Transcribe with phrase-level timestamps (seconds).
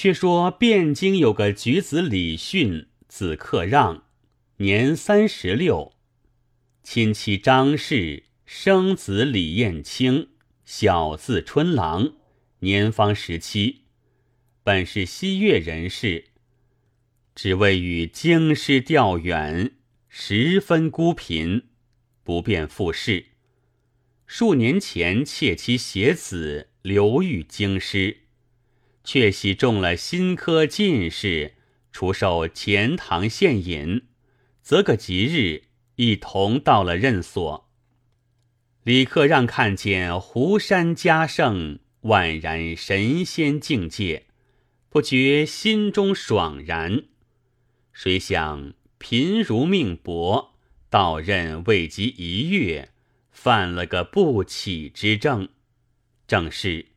[0.00, 4.04] 却说汴京有个举子李训，字克让，
[4.58, 5.92] 年三十六，
[6.84, 10.28] 亲戚张氏生子李彦清，
[10.64, 12.12] 小字春郎，
[12.60, 13.86] 年方十七，
[14.62, 16.26] 本是西岳人士，
[17.34, 19.72] 只为与京师调远，
[20.08, 21.64] 十分孤贫，
[22.22, 23.26] 不便复仕。
[24.28, 28.27] 数年前妾妻携子流寓京师。
[29.08, 31.54] 却喜中了新科进士，
[31.92, 34.02] 除受钱塘县尹，
[34.60, 35.62] 择个吉日，
[35.94, 37.70] 一同到了任所。
[38.82, 44.26] 李克让看见湖山佳盛，宛然神仙境界，
[44.90, 47.04] 不觉心中爽然。
[47.94, 50.52] 谁想贫如命薄，
[50.90, 52.90] 到任未及一月，
[53.30, 55.48] 犯了个不起之症，
[56.26, 56.88] 正是。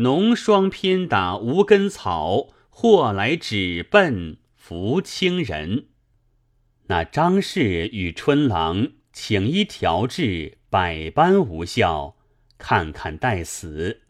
[0.00, 5.86] 浓霜偏打无根草，或来只奔扶清人。
[6.86, 12.14] 那张氏与春郎请医调治，百般无效，
[12.58, 14.02] 看看待死。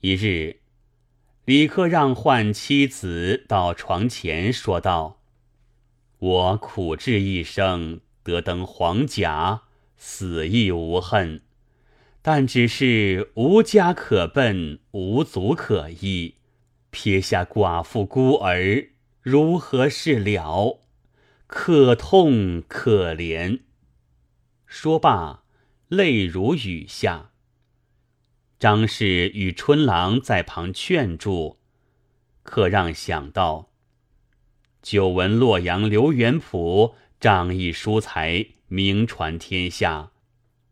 [0.00, 0.60] 一日，
[1.44, 5.20] 李克让唤妻子到床前，说道
[6.18, 9.64] ：“我苦志一生，得登黄甲，
[9.98, 11.42] 死亦无恨。”
[12.30, 16.34] 但只是无家可奔，无足可依，
[16.90, 18.90] 撇下寡妇孤儿，
[19.22, 20.80] 如何是了？
[21.46, 23.60] 可痛可怜。
[24.66, 25.42] 说罢，
[25.88, 27.30] 泪如雨下。
[28.58, 31.56] 张氏与春郎在旁劝住，
[32.42, 33.70] 可让想到：
[34.82, 40.10] 久闻洛阳刘元普仗义疏财，名传天下。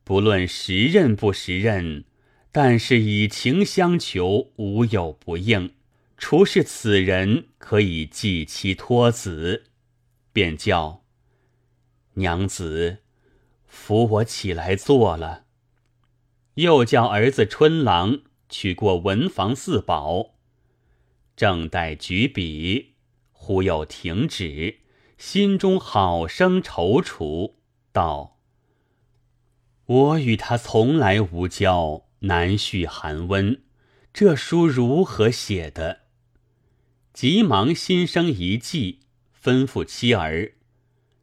[0.07, 2.05] 不论时任不时任，
[2.53, 5.75] 但是以情相求，无有不应。
[6.17, 9.65] 除是此人可以寄妻托子，
[10.33, 11.03] 便叫
[12.15, 12.99] 娘子
[13.67, 15.47] 扶我起来坐了。
[16.55, 20.37] 又叫儿子春郎取过文房四宝，
[21.35, 22.95] 正待举笔，
[23.33, 24.77] 忽又停止，
[25.19, 27.55] 心中好生踌躇，
[27.91, 28.36] 道。
[29.87, 33.63] 我与他从来无交，难续寒温。
[34.13, 36.01] 这书如何写的？
[37.13, 39.01] 急忙心生一计，
[39.41, 40.55] 吩咐妻儿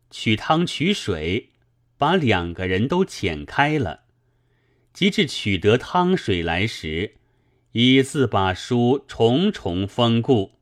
[0.10, 1.50] 取汤取水，
[1.98, 4.06] 把两个人都遣开了。
[4.94, 7.16] 及至取得汤水来时，
[7.74, 10.54] 已自把书重重封固，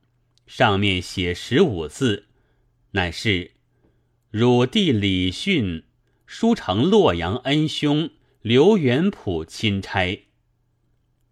[0.47, 2.28] 上面写十五字，
[2.91, 3.51] 乃是
[4.31, 5.83] 汝弟李训。
[6.34, 8.09] 书承洛阳恩兄
[8.42, 10.28] 刘元普钦差，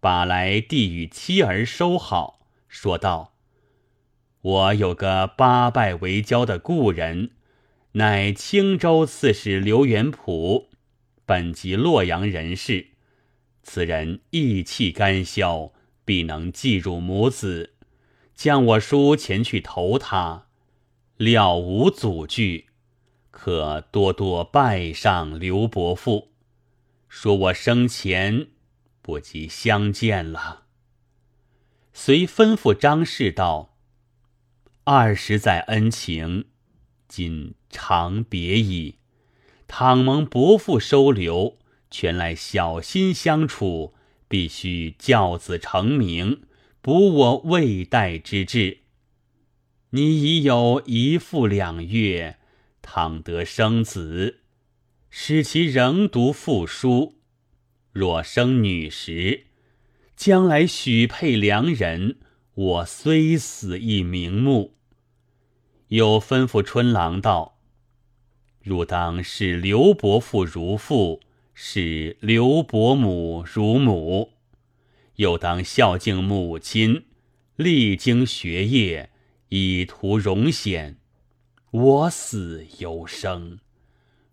[0.01, 3.33] 把来递与妻儿收好，说道
[4.41, 7.31] ：“我有个八拜为交的故人，
[7.93, 10.67] 乃青州刺史刘元普，
[11.25, 12.87] 本籍洛阳人士。
[13.63, 15.71] 此人义气干消，
[16.03, 17.75] 必能继入母子。
[18.35, 20.47] 将我书前去投他，
[21.15, 22.65] 了无阻拒。”
[23.41, 26.33] 可多多拜上刘伯父，
[27.07, 28.47] 说我生前
[29.01, 30.65] 不及相见了。
[31.93, 33.77] 遂吩咐张氏道
[34.83, 36.47] ：“二十载恩情，
[37.07, 38.95] 今长别矣。
[39.69, 41.57] 倘蒙伯父收留，
[41.89, 43.93] 全赖小心相处，
[44.27, 46.41] 必须教子成名，
[46.81, 48.79] 补我未待之志。
[49.91, 52.35] 你已有一父两月。”
[52.81, 54.39] 倘得生子，
[55.09, 57.15] 使其仍读父书；
[57.91, 59.45] 若生女时，
[60.15, 62.17] 将来许配良人，
[62.53, 64.75] 我虽死亦瞑目。
[65.89, 67.59] 又吩咐春郎道
[68.61, 71.21] ：“汝当视刘伯父如父，
[71.53, 74.33] 视刘伯母如母，
[75.15, 77.05] 又当孝敬母亲，
[77.55, 79.09] 历经学业，
[79.49, 80.97] 以图荣显。”
[81.71, 83.59] 我死犹生，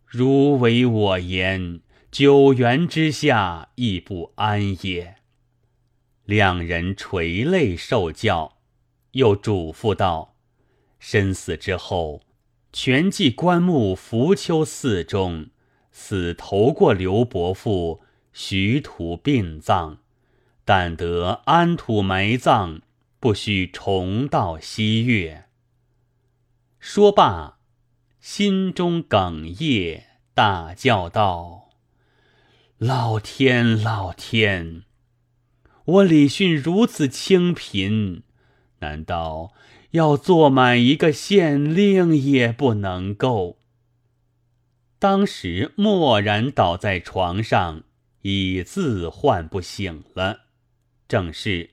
[0.07, 1.81] 如违我言，
[2.11, 5.17] 九原之下亦不安也。
[6.25, 8.57] 两人垂泪受教，
[9.13, 10.35] 又嘱咐道
[10.99, 12.23] ：“身死之后，
[12.73, 15.51] 全记棺木浮丘寺中，
[15.93, 18.01] 死投过刘伯父，
[18.33, 19.99] 徐土殡葬，
[20.65, 22.81] 但得安土埋葬，
[23.21, 25.43] 不须重到西岳。”
[26.79, 27.59] 说罢，
[28.21, 31.71] 心中哽咽，大叫道
[32.79, 34.85] ：“老天，老天！
[35.85, 38.23] 我李训如此清贫，
[38.81, 39.53] 难道
[39.93, 43.59] 要做满一个县令也不能够？
[44.99, 47.85] 当时默然倒在床上，
[48.23, 50.47] 已自唤不醒了。
[51.07, 51.71] 正是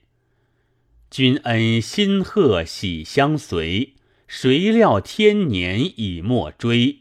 [1.10, 3.94] 君恩心贺喜相随，
[4.26, 7.00] 谁料天年已莫追。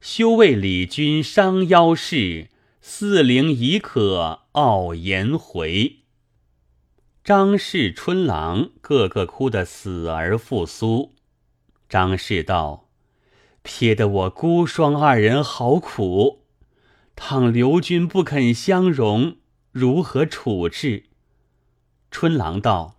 [0.00, 2.48] 休为李君伤腰事，
[2.80, 6.00] 四陵已可傲颜回。
[7.24, 11.14] 张氏、春郎个个哭得死而复苏。
[11.88, 12.90] 张氏道
[13.62, 16.44] ：“撇得我孤孀二人好苦，
[17.16, 19.38] 倘刘君不肯相容，
[19.72, 21.04] 如何处置？”
[22.10, 22.96] 春郎道：“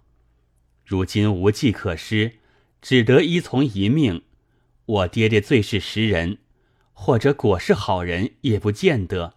[0.84, 2.40] 如今无计可施，
[2.88, 4.22] 只得依从一命。
[4.86, 6.38] 我爹爹最是识人，
[6.94, 9.34] 或者果是好人，也不见得。”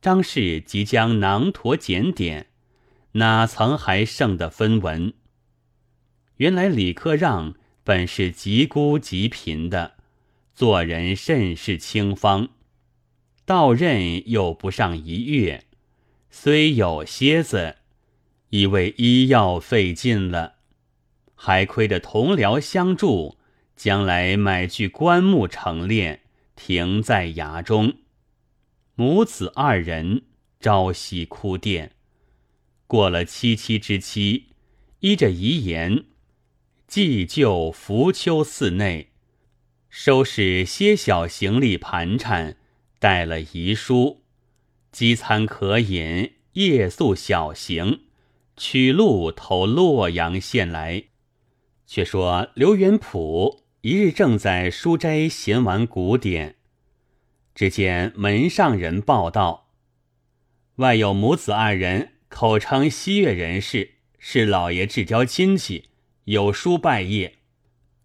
[0.00, 2.46] 张氏即将囊驼检点。
[3.12, 5.12] 哪曾还剩的分文？
[6.36, 9.96] 原来李克让本是极孤极贫的，
[10.54, 12.48] 做人甚是清方，
[13.44, 15.64] 到任又不上一月，
[16.30, 17.76] 虽有蝎子，
[18.48, 20.57] 已为医药费尽了，
[21.40, 23.38] 还亏得同僚相助，
[23.76, 26.18] 将来买具棺木成殓，
[26.56, 27.94] 停在衙中。
[28.96, 30.22] 母子二人
[30.58, 31.90] 朝夕哭奠。
[32.88, 34.48] 过了七七之期，
[34.98, 36.06] 依着遗言，
[36.88, 39.10] 祭就浮丘寺内，
[39.88, 42.56] 收拾些小行李盘缠，
[42.98, 44.22] 带了遗书，
[44.90, 48.00] 饥餐渴饮，夜宿小行，
[48.56, 51.04] 取路投洛阳县来。
[51.88, 56.56] 却说刘元普一日正在书斋闲玩古典，
[57.54, 59.70] 只见门上人报道，
[60.76, 62.12] 外有母子二人。
[62.28, 65.88] 口称西岳人士，是老爷至交亲戚，
[66.24, 67.32] 有书拜谒。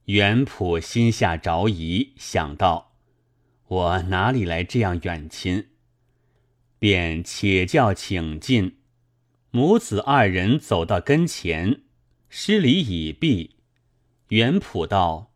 [0.06, 2.94] 元普心下着疑，想到
[3.68, 5.68] 我哪里来这样远亲，
[6.80, 8.78] 便且叫请进。
[9.52, 11.82] 母子二人走到跟前，
[12.30, 13.58] 施礼已毕。
[14.34, 15.32] 元普道：“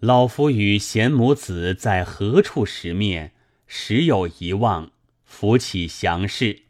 [0.00, 3.32] 老夫与贤母子在何处识面？
[3.66, 4.92] 时有遗忘，
[5.24, 6.64] 扶起详事。”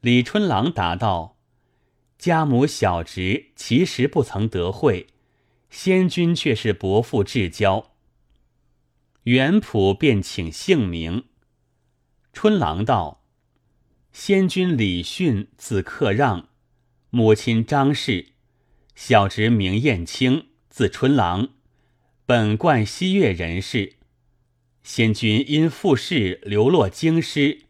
[0.00, 1.36] 李春郎答道
[2.16, 5.08] ：“家母小侄其实不曾得会，
[5.68, 7.90] 先君却是伯父至交。”
[9.24, 11.24] 元普便请姓名。
[12.32, 13.24] 春郎道
[14.12, 16.48] ：“先君李训，字克让，
[17.10, 18.31] 母亲张氏，
[18.94, 21.48] 小侄名彦清，字春郎，
[22.26, 23.94] 本贯西岳人士。
[24.82, 27.62] 先君因父事流落京师，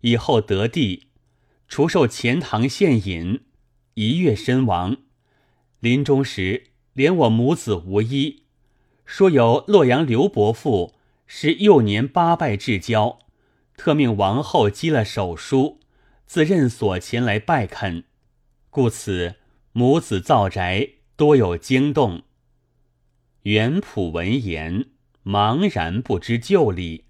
[0.00, 1.04] 以后得地。”
[1.68, 3.40] 除受钱塘县尹，
[3.94, 4.98] 一月身亡。
[5.80, 8.44] 临终时，连我母子无一。
[9.04, 10.94] 说有洛阳刘伯父
[11.26, 13.18] 是幼年八拜至交，
[13.76, 15.80] 特命王后积了手书，
[16.24, 18.04] 自任所前来拜恳，
[18.70, 19.34] 故此
[19.78, 22.22] 母子造宅多有惊动。
[23.42, 24.86] 元普闻言，
[25.22, 27.04] 茫然不知就里。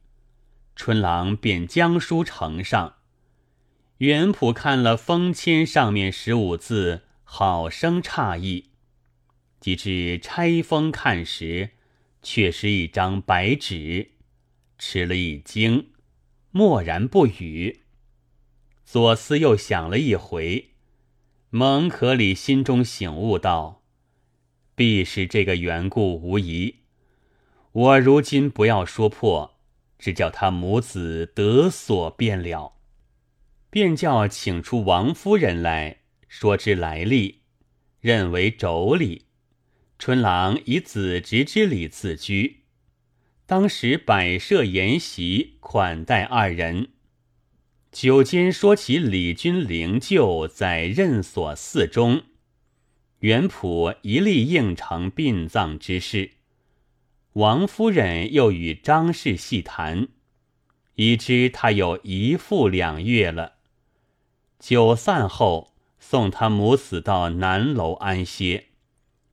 [0.74, 2.96] 春郎便将书呈上。
[3.98, 8.70] 元普看了封签上面十五字，好生诧异。
[9.60, 11.70] 及至拆封看时，
[12.20, 14.10] 却是一张白纸，
[14.76, 15.90] 吃了一惊，
[16.50, 17.82] 默然不语。
[18.84, 20.70] 左思右想了一回，
[21.56, 23.82] 蒙可里心中醒悟道
[24.76, 26.80] ：“必是这个缘故无疑。
[27.72, 29.56] 我如今不要说破，
[29.98, 32.74] 只叫他母子得所便了。”
[33.72, 37.40] 便叫请出王夫人来说之来历，
[38.02, 39.22] 认为妯娌。
[39.98, 42.64] 春郎以子侄之礼自居，
[43.46, 46.90] 当时摆设筵席款待二人。
[47.98, 52.24] 酒间说起李君灵柩在任所寺中，
[53.20, 56.32] 元普一力应承殡葬之事。
[57.32, 60.08] 王夫人又与张氏细谈，
[60.96, 63.54] 已知他有一父两月了。
[64.58, 68.66] 酒散后，送他母子到南楼安歇，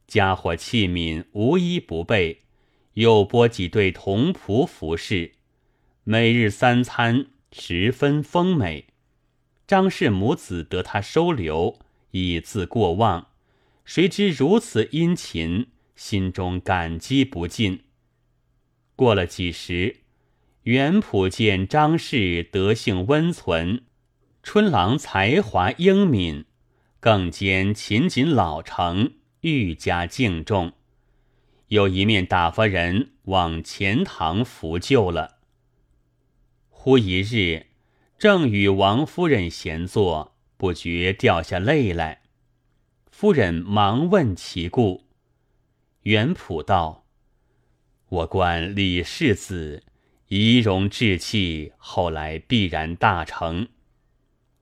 [0.08, 2.44] 家伙器皿无一不备，
[2.94, 5.34] 又拨几对童仆服侍，
[6.06, 8.88] 每日三餐十分丰美。
[9.66, 11.80] 张氏母子得他收留，
[12.12, 13.28] 以自过望，
[13.86, 17.84] 谁知如此殷勤，心中感激不尽。
[18.96, 20.02] 过了几时，
[20.64, 23.84] 元普见张氏德性温存。
[24.42, 26.44] 春郎才华英敏，
[27.00, 30.74] 更兼勤谨老成，愈加敬重。
[31.70, 35.38] 有一面打发人往钱塘扶柩了。
[36.86, 37.68] 忽一日，
[38.20, 42.24] 正与王夫人闲坐，不觉掉下泪来。
[43.10, 45.06] 夫人忙问其故，
[46.02, 47.06] 元普道
[48.10, 49.84] ：“我观李世子
[50.28, 53.70] 仪容志气，后来必然大成。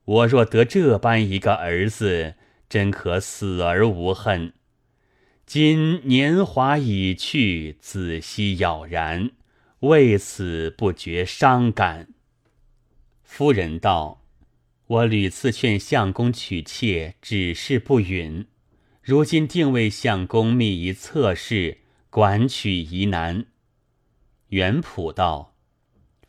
[0.06, 2.36] 我若得这般一个儿子，
[2.70, 4.54] 真可死而无恨。
[5.48, 9.32] 今年华已去，子息杳然。”
[9.82, 12.10] 为此不觉伤感。
[13.24, 14.24] 夫人道
[14.86, 18.46] ：“我屡次劝相公娶妾，只是不允。
[19.02, 21.80] 如今定为相公觅一侧室，
[22.12, 23.48] 管娶疑难。”
[24.50, 25.56] 元普道：“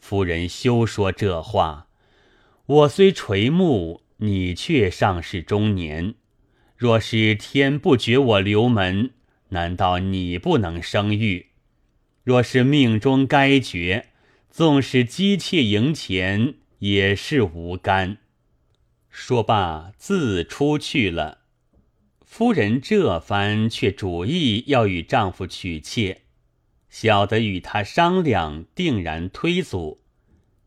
[0.01, 1.89] 夫人休说这话。
[2.65, 6.15] 我虽垂暮，你却尚是中年。
[6.75, 9.11] 若是天不绝我留门，
[9.51, 11.49] 难道你不能生育？”
[12.25, 14.11] 若是命中该绝，
[14.49, 18.19] 纵使姬妾迎前，也是无干。
[19.11, 21.39] 说罢，自出去了。
[22.25, 26.23] 夫人这番却主意要与丈夫娶妾，
[26.89, 30.01] 晓得与他商量，定然推阻，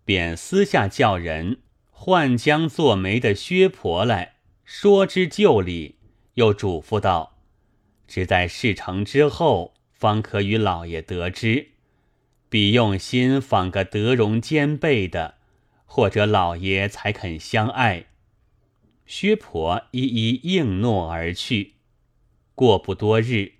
[0.04, 4.36] 便私下叫人唤将做媒的薛婆来
[4.66, 5.96] 说之就理，
[6.34, 7.38] 又嘱咐道
[8.08, 11.70] ：“只在事成之后。”方可与老爷得知，
[12.50, 15.36] 必用心访个德容兼备的，
[15.86, 18.08] 或者老爷才肯相爱。
[19.06, 21.76] 薛婆一一应诺而去。
[22.54, 23.54] 过不多日，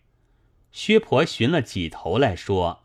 [0.72, 2.84] 薛婆寻了几头来说，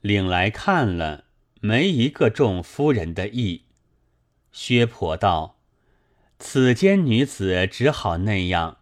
[0.00, 1.24] 领来看了，
[1.60, 3.62] 没一个中夫人的意。
[4.50, 5.58] 薛婆道
[6.38, 8.78] ：“此间女子只好那样，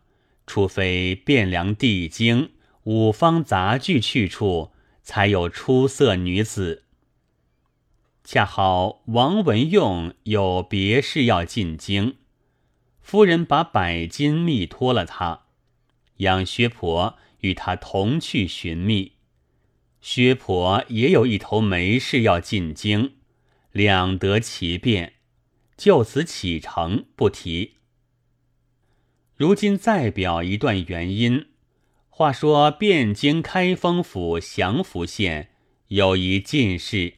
[0.47, 2.53] 除非汴梁地经。”
[2.85, 4.73] 五方杂剧去处，
[5.03, 6.83] 才有出色女子。
[8.25, 12.17] 恰好王文用有别事要进京，
[13.01, 15.43] 夫人把百金密托了他，
[16.17, 19.13] 让薛婆与他同去寻觅。
[20.01, 23.15] 薛婆也有一头媒事要进京，
[23.71, 25.15] 两得其便，
[25.77, 27.75] 就此启程不提。
[29.37, 31.47] 如今再表一段原因。
[32.15, 35.49] 话说，汴京开封府祥符县
[35.89, 37.15] 有一进士，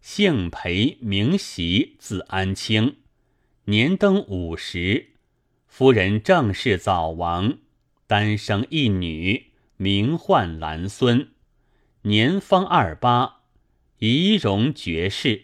[0.00, 2.96] 姓裴，名袭，字安清，
[3.66, 5.08] 年登五十，
[5.66, 7.58] 夫人正是早亡，
[8.06, 11.28] 单生一女，名唤兰孙，
[12.02, 13.42] 年方二八，
[13.98, 15.42] 仪容绝世。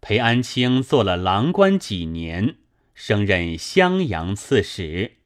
[0.00, 2.56] 裴安清做了郎官几年，
[2.92, 5.17] 升任襄阳刺史。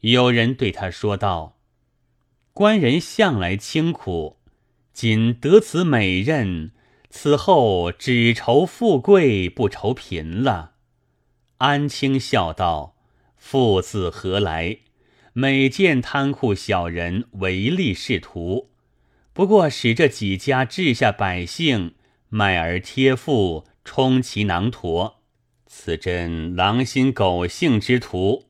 [0.00, 1.58] 有人对他说道
[2.54, 4.36] ：“官人向来清苦，
[4.92, 6.70] 今得此美任，
[7.10, 10.74] 此后只愁富贵，不愁贫了。”
[11.58, 12.94] 安清笑道
[13.36, 14.78] ：“富自何来？
[15.32, 18.70] 每见贪酷小人唯利是图，
[19.32, 21.96] 不过使这几家治下百姓
[22.28, 25.14] 卖儿贴富，充其囊橐。
[25.66, 28.44] 此真狼心狗性之徒。”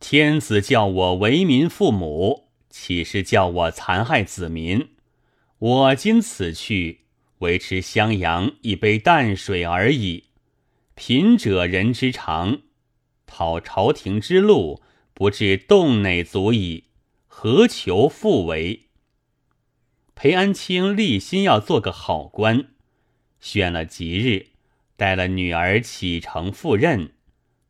[0.00, 4.88] 天子叫我为民父母，岂是叫我残害子民？
[5.58, 7.02] 我今此去，
[7.40, 10.24] 维持襄阳一杯淡水而已。
[10.94, 12.62] 贫者人之常，
[13.26, 16.84] 讨朝廷之禄，不至洞内足矣，
[17.26, 18.86] 何求复为？
[20.14, 22.68] 裴安清立心要做个好官，
[23.38, 24.46] 选了吉日，
[24.96, 27.12] 带了女儿启程赴任，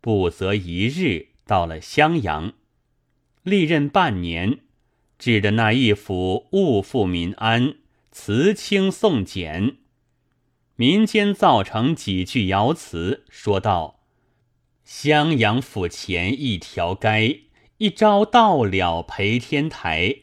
[0.00, 1.29] 不择一日。
[1.50, 2.52] 到了襄阳，
[3.42, 4.60] 历任半年，
[5.18, 7.74] 治的那一府物富民安，
[8.12, 9.78] 词清送简。
[10.76, 13.98] 民间造成几句谣词，说道
[14.84, 17.40] ：“襄阳府前一条街，
[17.78, 20.18] 一朝到了陪天台，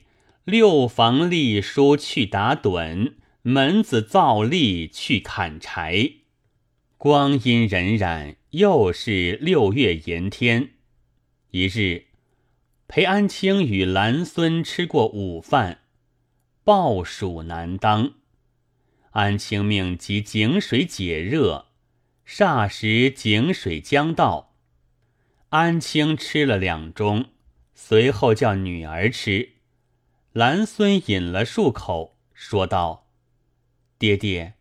[0.45, 6.09] 六房隶书去打盹，门子造吏去砍柴。”
[6.95, 10.69] 光阴荏苒，又是六月炎天。
[11.51, 12.07] 一日，
[12.87, 15.79] 裴安清与兰孙吃过午饭，
[16.65, 18.15] 暴暑难当。
[19.11, 21.67] 安清命及井水解热，
[22.27, 24.57] 霎时井水将到。
[25.47, 27.27] 安清吃了两盅，
[27.73, 29.53] 随后叫女儿吃。
[30.33, 33.07] 兰孙饮了数口，说道
[33.97, 34.55] ：“爹爹，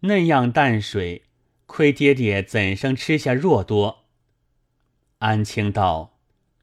[0.00, 1.22] 那样淡水，
[1.66, 4.06] 亏爹爹怎生吃下若多？”
[5.20, 6.13] 安清道。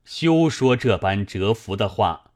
[0.03, 2.31] 休说这般折服的话。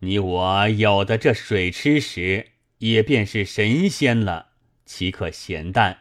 [0.00, 2.48] 你我有的这水吃时，
[2.78, 4.48] 也便是神仙了，
[4.84, 6.00] 岂可闲淡？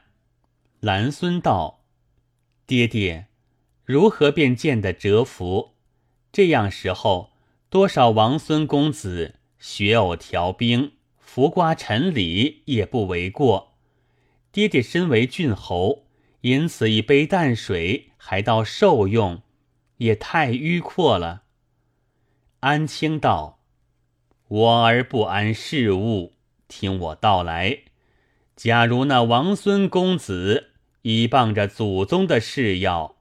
[0.81, 1.85] 兰孙道
[2.67, 3.27] ：“爹爹，
[3.85, 5.75] 如何便见得折服？
[6.33, 7.31] 这样时候，
[7.69, 13.75] 多少王孙公子学偶调兵，浮瓜沉李，也不为过。
[14.51, 16.05] 爹爹身为郡侯，
[16.41, 19.41] 因此一杯淡水还到受用，
[19.97, 21.43] 也太迂阔了。”
[22.61, 23.59] 安清道。
[24.47, 26.33] 我儿不谙事物，
[26.67, 27.79] 听我道来。
[28.55, 30.71] 假如那王孙公子
[31.01, 33.15] 倚傍着祖宗的誓要，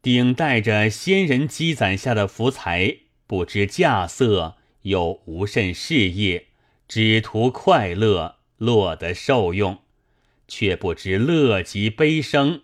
[0.00, 2.96] 顶戴着先人积攒下的福财，
[3.26, 6.46] 不知稼色，又无甚事业，
[6.88, 9.78] 只图快乐，落得受用，
[10.48, 12.62] 却不知乐极悲生，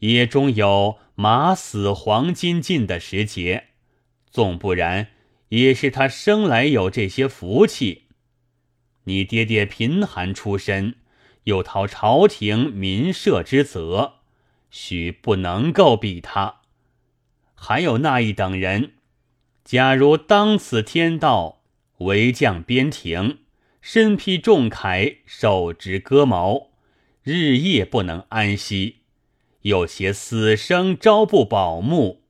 [0.00, 3.68] 也终有马死黄金尽的时节。
[4.28, 5.10] 纵不然。
[5.50, 8.04] 也是他生来有这些福气。
[9.04, 10.94] 你爹爹贫寒出身，
[11.44, 14.14] 又逃朝廷民社之责，
[14.70, 16.62] 许不能够比他。
[17.54, 18.94] 还有那一等人，
[19.62, 21.60] 假如当此天道，
[21.98, 23.40] 为将边庭，
[23.82, 26.70] 身披重铠，手执戈矛，
[27.22, 29.01] 日夜不能安息，
[29.62, 32.22] 有些死生朝不保木，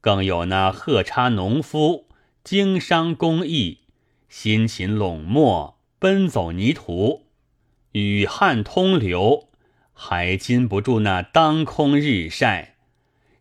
[0.00, 2.06] 更有那喝叉农夫。
[2.42, 3.80] 经商工艺，
[4.28, 7.26] 辛勤垄墨，奔走泥土，
[7.90, 9.48] 雨旱通流，
[9.92, 12.76] 还禁不住那当空日晒。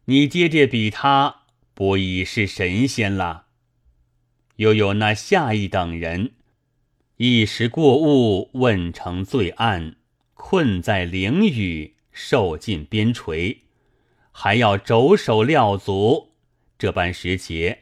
[0.06, 1.44] 你爹爹比他
[1.76, 3.46] 不已是神仙了？
[4.56, 6.32] 又有那下一等人，
[7.18, 9.98] 一时过误，问成罪案，
[10.34, 13.58] 困在囹圄，受尽边陲，
[14.32, 16.32] 还要肘手料足，
[16.80, 17.80] 这般时节。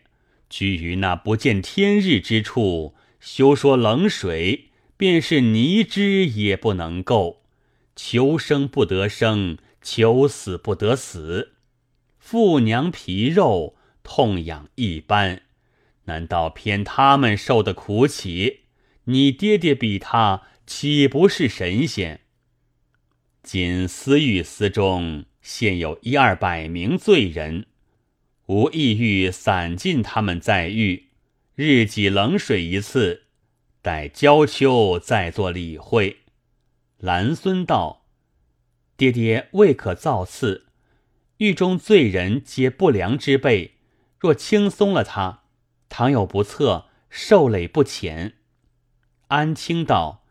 [0.50, 7.44] 居于那不见天日之处，休说冷水，便是泥汁也不能够。
[7.96, 11.54] 求生不得生，求死不得死。
[12.18, 15.44] 妇娘皮肉痛痒一般，
[16.06, 18.62] 难道偏他们受的苦起？
[19.04, 22.22] 你爹爹比他岂不是神仙？
[23.44, 27.68] 仅私狱司中现有一二百名罪人。
[28.46, 31.10] 无意欲散尽他们在狱，
[31.56, 33.24] 日挤冷水一次，
[33.82, 36.20] 待交秋再做理会。
[36.98, 38.06] 兰孙道
[38.96, 40.68] ：“爹爹未可造次，
[41.38, 43.76] 狱中罪人皆不良之辈，
[44.20, 45.44] 若轻松了他，
[45.90, 48.36] 倘有不测，受累不浅。”
[49.28, 50.24] 安清道：“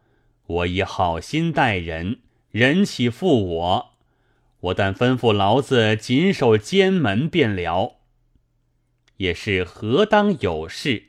[0.47, 2.21] 我以好心待人，
[2.53, 3.95] 人岂负我？
[4.61, 7.97] 我但吩咐牢子紧守监门便了。”
[9.19, 11.09] 也是何当有事，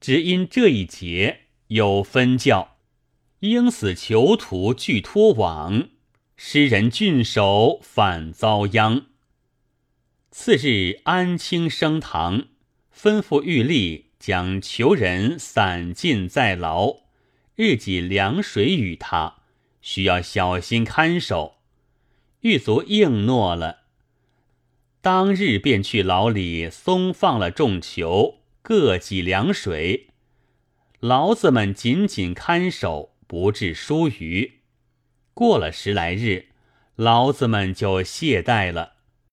[0.00, 2.76] 只因这一节有分教，
[3.40, 5.88] 应死囚徒俱脱网，
[6.36, 9.06] 诗人郡守反遭殃。
[10.30, 12.46] 次日，安清升堂，
[12.94, 17.00] 吩咐狱吏将囚人散尽在牢，
[17.56, 19.39] 日给凉水与他，
[19.80, 21.56] 需要小心看守。
[22.40, 23.80] 狱卒应诺了。
[25.02, 30.08] 当日便去牢里松放了众囚，各给凉水。
[31.00, 34.60] 牢子们紧紧看守，不致疏于。
[35.32, 36.48] 过了十来日，
[36.96, 38.96] 牢子们就懈怠了。